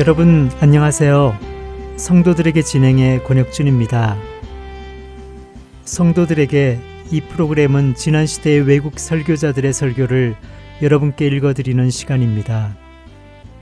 [0.00, 1.36] 여러분 안녕하세요.
[1.98, 4.16] 성도들에게 진행해 권혁준입니다.
[5.84, 6.78] 성도들에게
[7.12, 10.36] 이 프로그램은 지난 시대의 외국 설교자들의 설교를
[10.80, 12.74] 여러분께 읽어드리는 시간입니다.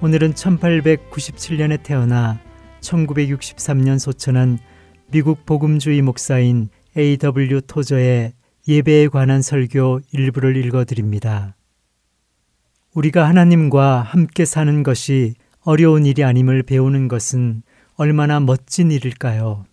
[0.01, 2.39] 오늘은 1897년에 태어나
[2.82, 4.61] 1963년 소천한
[5.11, 7.62] 미국 복음주의 목사인 A.W.
[7.62, 8.32] 토저의
[8.68, 11.57] 예배에 관한 설교 일부를 읽어드립니다.
[12.95, 15.35] 우리가 하나님과 함께 사는 것이
[15.68, 17.63] 어려운 일이 아님을 배우는 것은
[17.96, 19.67] 얼마나 멋진 일일까요?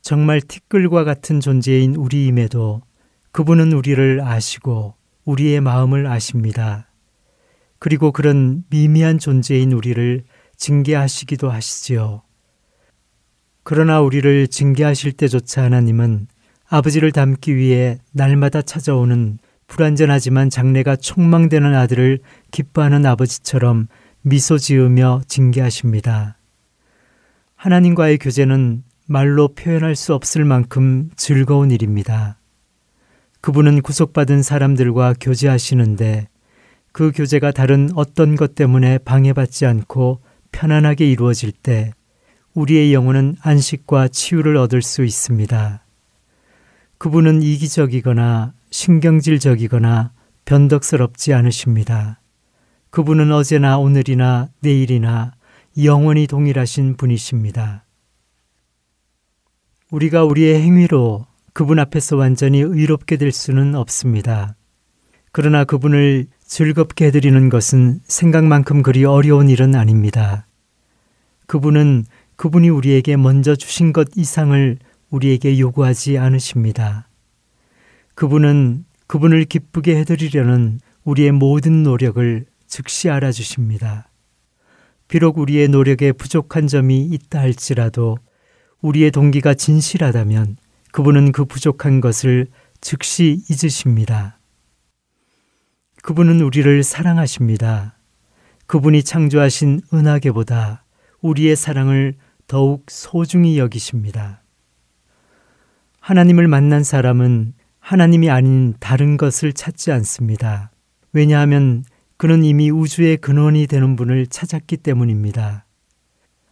[0.00, 2.82] 정말 티끌과 같은 존재인 우리임에도
[3.30, 6.88] 그분은 우리를 아시고 우리의 마음을 아십니다.
[7.78, 10.24] 그리고 그런 미미한 존재인 우리를
[10.56, 12.22] 징계하시기도 하시지요.
[13.62, 16.26] 그러나 우리를 징계하실 때조차 하나님은
[16.68, 22.18] 아버지를 닮기 위해 날마다 찾아오는 불완전하지만 장래가 촉망되는 아들을
[22.50, 23.86] 기뻐하는 아버지처럼
[24.22, 26.36] 미소 지으며 징계하십니다.
[27.56, 32.38] 하나님과의 교제는 말로 표현할 수 없을 만큼 즐거운 일입니다.
[33.40, 36.28] 그분은 구속받은 사람들과 교제하시는데
[36.92, 40.20] 그 교제가 다른 어떤 것 때문에 방해받지 않고
[40.52, 41.92] 편안하게 이루어질 때
[42.54, 45.84] 우리의 영혼은 안식과 치유를 얻을 수 있습니다.
[46.98, 50.12] 그분은 이기적이거나 신경질적이거나
[50.44, 52.21] 변덕스럽지 않으십니다.
[52.92, 55.32] 그분은 어제나 오늘이나 내일이나
[55.82, 57.86] 영원히 동일하신 분이십니다.
[59.90, 64.56] 우리가 우리의 행위로 그분 앞에서 완전히 의롭게 될 수는 없습니다.
[65.32, 70.46] 그러나 그분을 즐겁게 해드리는 것은 생각만큼 그리 어려운 일은 아닙니다.
[71.46, 72.04] 그분은
[72.36, 74.76] 그분이 우리에게 먼저 주신 것 이상을
[75.08, 77.08] 우리에게 요구하지 않으십니다.
[78.14, 84.08] 그분은 그분을 기쁘게 해드리려는 우리의 모든 노력을 즉시 알아주십니다.
[85.06, 88.16] 비록 우리의 노력에 부족한 점이 있다 할지라도
[88.80, 90.56] 우리의 동기가 진실하다면
[90.90, 92.46] 그분은 그 부족한 것을
[92.80, 94.38] 즉시 잊으십니다.
[96.02, 97.98] 그분은 우리를 사랑하십니다.
[98.66, 100.86] 그분이 창조하신 은하계보다
[101.20, 102.14] 우리의 사랑을
[102.46, 104.42] 더욱 소중히 여기십니다.
[106.00, 110.70] 하나님을 만난 사람은 하나님이 아닌 다른 것을 찾지 않습니다.
[111.12, 111.84] 왜냐하면
[112.22, 115.64] 그는 이미 우주의 근원이 되는 분을 찾았기 때문입니다.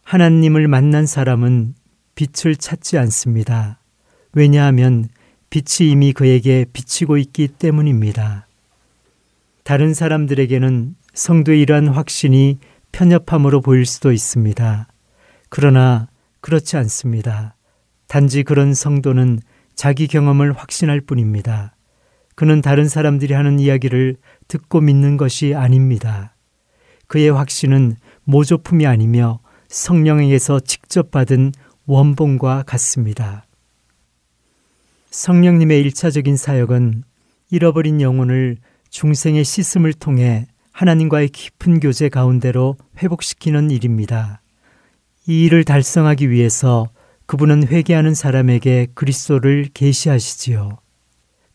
[0.03, 1.75] 하나님을 만난 사람은
[2.13, 3.79] 빛을 찾지 않습니다.
[4.33, 5.07] 왜냐하면
[5.49, 8.47] 빛이 이미 그에게 비치고 있기 때문입니다.
[9.63, 12.59] 다른 사람들에게는 성도의 이러한 확신이
[12.91, 14.89] 편협함으로 보일 수도 있습니다.
[15.47, 16.09] 그러나
[16.41, 17.55] 그렇지 않습니다.
[18.09, 19.39] 단지 그런 성도는
[19.75, 21.77] 자기 경험을 확신할 뿐입니다.
[22.35, 26.35] 그는 다른 사람들이 하는 이야기를 듣고 믿는 것이 아닙니다.
[27.07, 31.51] 그의 확신은 모조품이 아니며 성령에게서 직접 받은
[31.85, 33.45] 원본과 같습니다.
[35.09, 37.03] 성령님의 일차적인 사역은
[37.49, 38.57] 잃어버린 영혼을
[38.89, 44.41] 중생의 씻음을 통해 하나님과의 깊은 교제 가운데로 회복시키는 일입니다.
[45.27, 46.89] 이 일을 달성하기 위해서
[47.25, 50.77] 그분은 회개하는 사람에게 그리스도를 계시하시지요.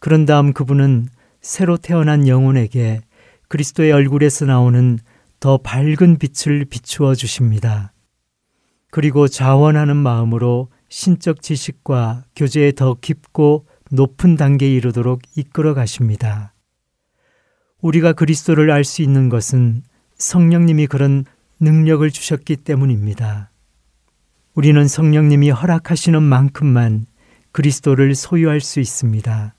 [0.06, 1.08] 그런 다음 그분은
[1.40, 3.00] 새로 태어난 영혼에게
[3.48, 5.00] 그리스도의 얼굴에서 나오는
[5.40, 7.92] 더 밝은 빛을 비추어 주십니다.
[8.92, 16.54] 그리고 자원하는 마음으로 신적 지식과 교제에 더 깊고 높은 단계에 이르도록 이끌어 가십니다.
[17.80, 19.82] 우리가 그리스도를 알 수 있는 것은
[20.18, 21.24] 성령님이 그런
[21.58, 23.50] 능력을 주셨기 때문입니다.
[24.54, 27.06] 우리는 성령님이 허락하시는 만큼만
[27.50, 29.56] 그리스도를 소유할 수 있습니다.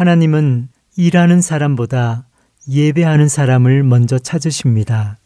[0.00, 2.26] 하나님은 일하는 사람보다
[2.66, 5.18] 예배하는 사람을 먼저 찾으십니다.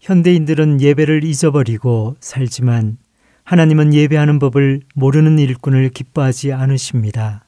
[0.00, 2.96] 현대인들은 예배를 잊어버리고 살지만
[3.42, 7.44] 하나님은 예배하는 법을 모르는 일꾼을 기뻐하지 않으십니다.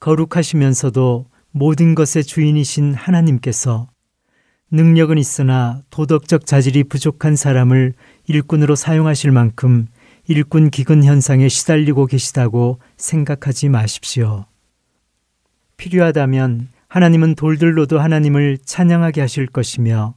[0.00, 3.86] 거룩하시면서도 모든 것의 주인이신 하나님께서
[4.70, 7.92] 능력은 있으나 도덕적 자질이 부족한 사람을
[8.28, 9.88] 일꾼으로 사용하실 만큼
[10.26, 14.46] 일꾼 기근 현상에 시달리고 계시다고 생각하지 마십시오.
[15.78, 20.14] 필요하다면 하나님은 돌들로도 하나님을 찬양하게 하실 것이며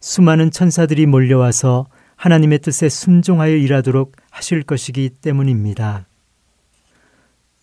[0.00, 1.86] 수많은 천사들이 몰려와서
[2.16, 6.06] 하나님의 뜻에 순종하여 일하도록 하실 것이기 때문입니다.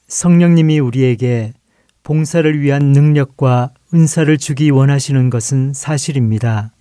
[0.07, 1.53] 성령님이 우리에게
[2.03, 6.71] 봉사를 위한 능력과 은사를 주기 원하시는 것은 사실입니다.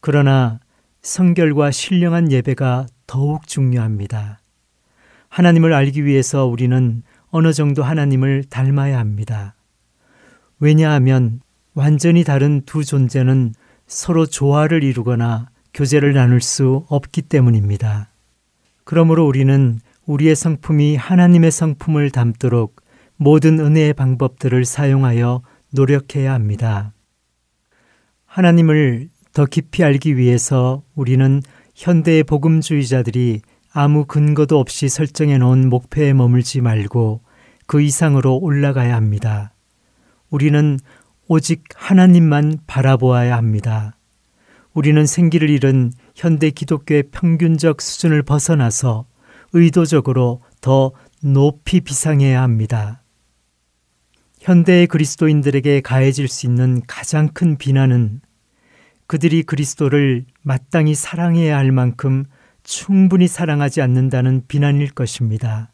[0.00, 0.60] 그러나
[1.02, 4.40] 성결과 신령한 예배가 더욱 중요합니다.
[5.28, 9.55] 하나님을 알기 위해서 우리는 어느 정도 하나님을 닮아야 합니다.
[10.58, 11.40] 왜냐하면
[11.74, 13.54] 완전히 다른 두 존재는
[13.86, 18.08] 서로 조화를 이루거나 교제를 나눌 수 없기 때문입니다.
[18.84, 22.76] 그러므로 우리는 우리의 성품이 하나님의 성품을 담도록
[23.16, 25.42] 모든 은혜의 방법들을 사용하여
[25.72, 26.92] 노력해야 합니다.
[28.24, 31.42] 하나님을 더 깊이 알기 위해서 우리는
[31.74, 33.42] 현대의 복음주의자들이
[33.72, 37.20] 아무 근거도 없이 설정해 놓은 목표에 머물지 말고
[37.66, 39.52] 그 이상으로 올라가야 합니다.
[40.30, 40.78] 우리는
[41.28, 43.96] 오직 하나님만 바라보아야 합니다.
[44.72, 49.06] 우리는 생기를 잃은 현대 기독교의 평균적 수준을 벗어나서
[49.52, 50.92] 의도적으로 더
[51.22, 53.02] 높이 비상해야 합니다.
[54.40, 58.20] 현대의 그리스도인들에게 가해질 수 있는 가장 큰 비난은
[59.06, 62.24] 그들이 그리스도를 마땅히 사랑해야 할 만큼
[62.62, 65.72] 충분히 사랑하지 않는다는 비난일 것입니다.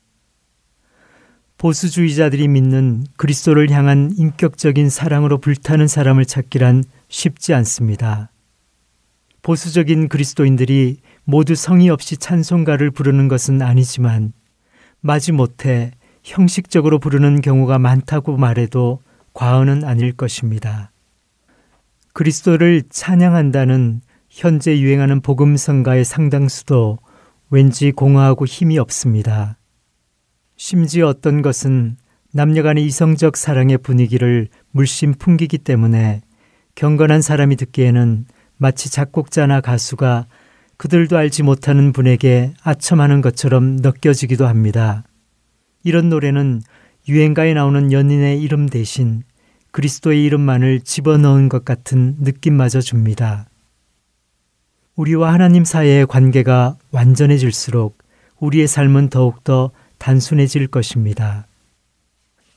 [1.58, 8.30] 보수주의자들이 믿는 그리스도를 향한 인격적인 사랑으로 불타는 사람을 찾기란 쉽지 않습니다.
[9.42, 14.32] 보수적인 그리스도인들이 모두 성의 없이 찬송가를 부르는 것은 아니지만
[15.00, 19.00] 마지못해 형식적으로 부르는 경우가 많다고 말해도
[19.34, 20.92] 과언은 아닐 것입니다.
[22.12, 26.98] 그리스도를 찬양한다는 현재 유행하는 복음성가의 상당수도
[27.50, 29.56] 왠지 공허하고 힘이 없습니다.
[30.64, 31.96] 심지어 어떤 것은
[32.30, 36.20] 남녀 간의 이성적 사랑의 분위기를 물씬 풍기기 때문에
[36.76, 38.26] 경건한 사람이 듣기에는
[38.58, 40.26] 마치 작곡자나 가수가
[40.76, 45.02] 그들도 알지 못하는 분에게 아첨하는 것처럼 느껴지기도 합니다.
[45.82, 46.62] 이런 노래는
[47.08, 49.24] 유행가에 나오는 연인의 이름 대신
[49.72, 53.48] 그리스도의 이름만을 집어넣은 것 같은 느낌마저 줍니다.
[54.94, 57.98] 우리와 하나님 사이의 관계가 완전해질수록
[58.38, 61.46] 우리의 삶은 더욱더 단순해질 것입니다.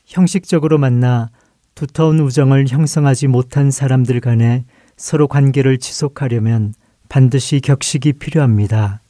[0.04, 1.30] 형식적으로 만나
[1.76, 4.64] 두터운 우정을 형성하지 못한 사람들 간에
[4.96, 6.74] 서로 관계를 지속하려면
[7.08, 9.00] 반드시 격식이 필요합니다.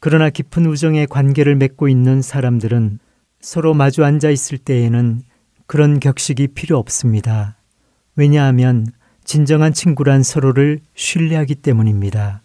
[0.00, 2.98] 그러나 깊은 우정의 관계를 맺고 있는 사람들은
[3.42, 5.20] 서로 마주 앉아 있을 때에는
[5.66, 7.56] 그런 격식이 필요 없습니다.
[8.16, 8.86] 왜냐하면
[9.24, 12.40] 진정한 친구란 서로를 신뢰하기 때문입니다.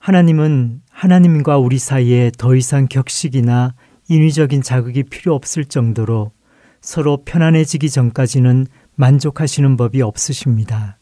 [0.00, 3.74] 하나님은 하나님과 우리 사이에 더 이상 격식이나
[4.08, 6.32] 인위적인 자극이 필요 없을 정도로
[6.80, 10.98] 서로 편안해지기 전까지는 만족하시는 법이 없으십니다.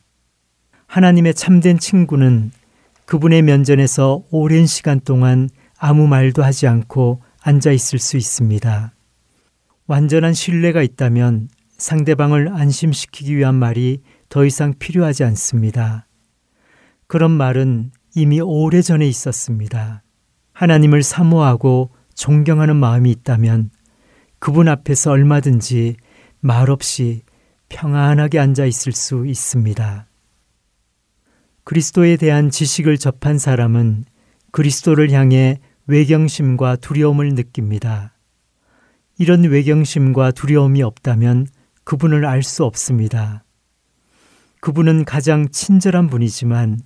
[0.87, 2.51] 하나님의 참된 친구는
[3.05, 5.49] 그분의 면전에서 오랜 시간 동안
[5.79, 8.93] 아무 말도 하지 않고 앉아 있을 수 있습니다.
[9.87, 11.49] 완전한 신뢰가 있다면
[11.79, 16.07] 상대방을 안심시키기 위한 말이 더 이상 필요하지 않습니다.
[17.07, 20.03] 그런 말은 이미 오래전에 있었습니다.
[20.53, 23.71] 하나님을 사모하고 존경하는 마음이 있다면
[24.39, 25.97] 그분 앞에서 얼마든지
[26.41, 27.23] 말없이
[27.69, 30.07] 평안하게 앉아 있을 수 있습니다.
[31.65, 34.05] 그리스도에 대한 지식을 접한 사람은
[34.51, 38.15] 그리스도를 향해 외경심과 두려움을 느낍니다.
[39.19, 41.47] 이런 외경심과 두려움이 없다면
[41.85, 43.45] 그분을 알 수 없습니다.
[44.61, 46.81] 그분은 가장 친절한 분이지만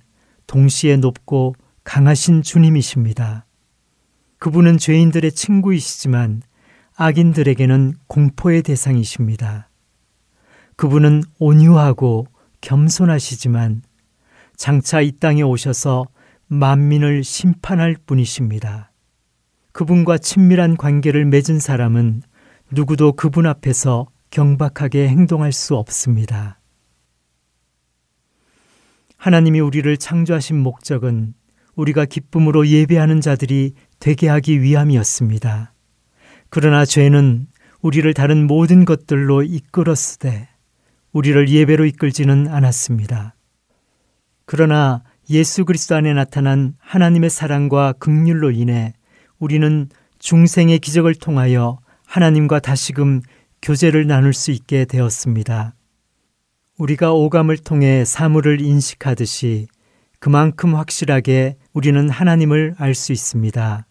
[0.45, 3.45] 동시에 높고 강하신 주님이십니다.
[4.41, 6.41] 그분은 죄인들의 친구이시지만
[6.95, 9.69] 악인들에게는 공포의 대상이십니다.
[10.75, 12.25] 그분은 온유하고
[12.61, 13.83] 겸손하시지만
[14.55, 16.07] 장차 이 땅에 오셔서
[16.47, 18.91] 만민을 심판할 분이십니다.
[19.73, 22.23] 그분과 친밀한 관계를 맺은 사람은
[22.71, 26.59] 누구도 그분 앞에서 경박하게 행동할 수 없습니다.
[29.17, 31.35] 하나님이 우리를 창조하신 목적은
[31.75, 35.73] 우리가 기쁨으로 예배하는 자들이 되게 하기 위함이었습니다.
[36.49, 37.47] 그러나 죄는
[37.81, 40.49] 우리를 다른 모든 것들로 이끌었으되
[41.13, 43.35] 우리를 예배로 이끌지는 않았습니다.
[44.45, 48.93] 그러나 예수 그리스도 안에 나타난 하나님의 사랑과 극률로 인해
[49.39, 53.21] 우리는 중생의 기적을 통하여 하나님과 다시금
[53.61, 55.73] 교제를 나눌 수 있게 되었습니다.
[56.77, 59.67] 우리가 오감을 통해 사물을 인식하듯이
[60.21, 63.87] 그만큼 확실하게 우리는 하나님을 알 수 있습니다.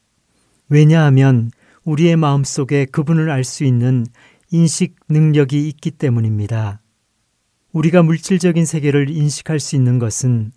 [0.69, 1.51] 왜냐하면
[1.83, 4.07] 우리의 마음 속에 그분을 알 수 있는
[4.53, 6.83] 인식 능력이 있기 때문입니다.
[7.73, 10.53] 우리가 물질적인 세계를 인식할 수 있는 것은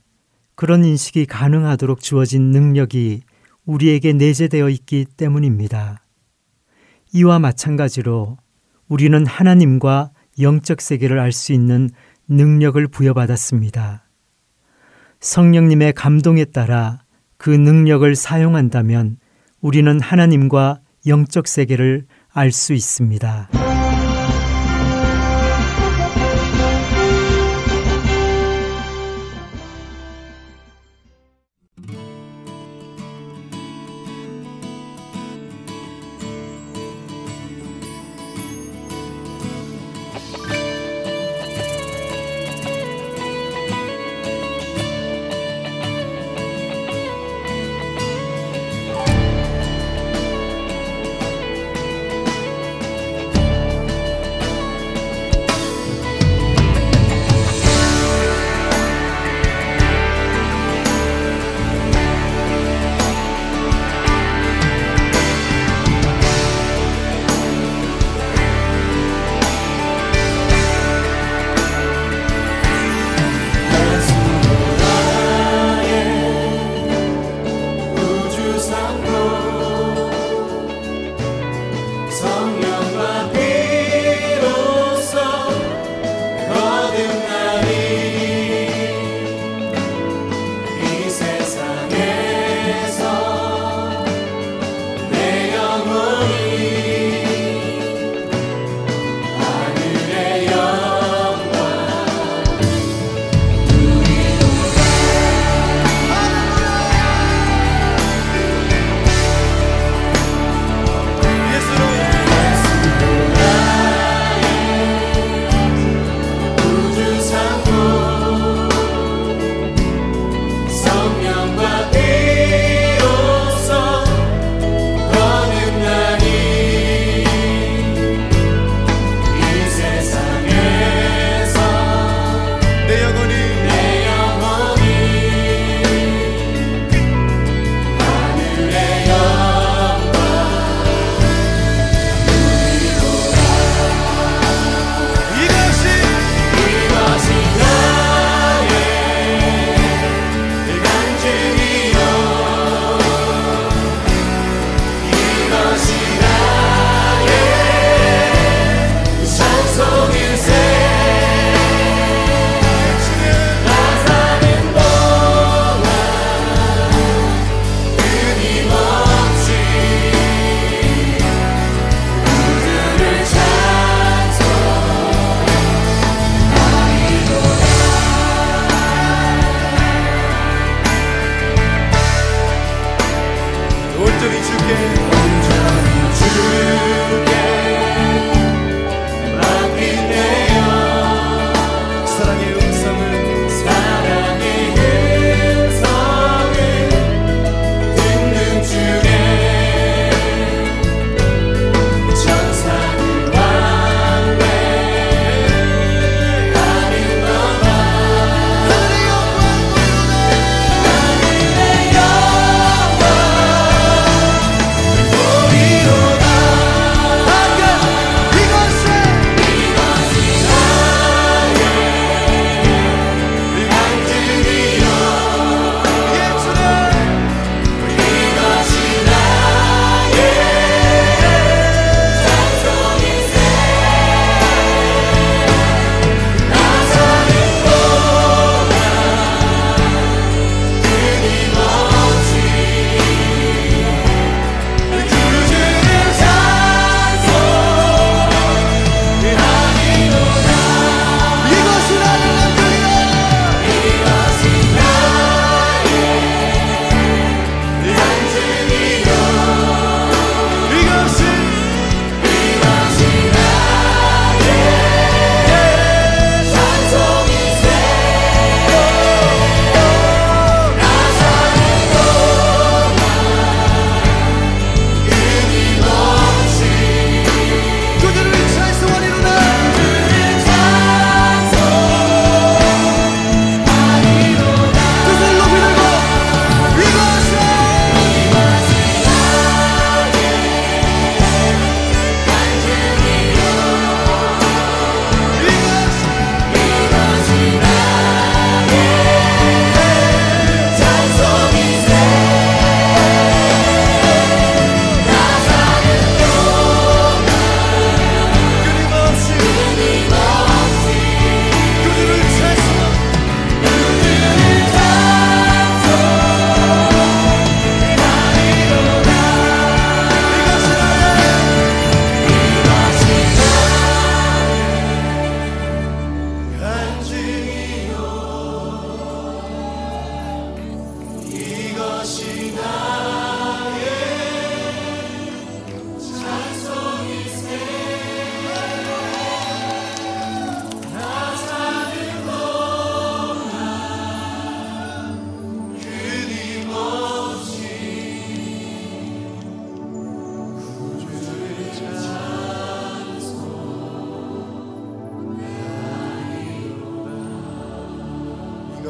[0.53, 3.21] 그런 인식이 가능하도록 주어진 능력이
[3.65, 6.03] 우리에게 내재되어 있기 때문입니다.
[7.13, 8.37] 이와 마찬가지로
[8.87, 11.89] 우리는 하나님과 영적 세계를 알 수 있는
[12.27, 14.03] 능력을 부여받았습니다.
[15.23, 16.99] 성령님의 감동에 따라
[17.37, 19.17] 그 능력을 사용한다면
[19.61, 23.72] 우리는 하나님과 영적 세계를 알 수 있습니다.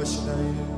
[0.03, 0.72] bless your name.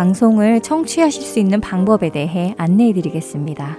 [0.00, 3.76] 방송을 청취하실 수 있는 방법에 대해 안내해 드리겠습니다.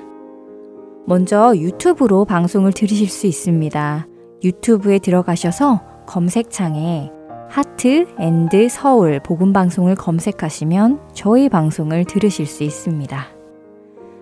[1.08, 4.08] 먼저 유튜브로 방송을 들으실 수 있습니다.
[4.44, 7.12] 유튜브에 들어가셔서 검색창에
[7.50, 13.26] 하트 앤드 서울 복음 방송을 검색하시면 저희 방송을 들으실 수 있습니다.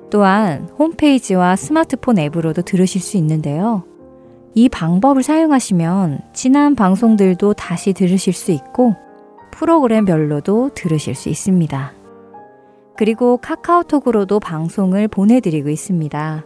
[0.10, 3.84] 또한 홈페이지와 스마트폰 앱으로도 들으실 수 있는데요.
[4.56, 8.96] 이 방법을 사용하시면 지난 방송들도 다시 들으실 수 있고
[9.60, 11.92] 프로그램별로도 들으실 수 있습니다.
[12.96, 16.45] 그리고 카카오톡으로도 방송을 보내드리고 있습니다.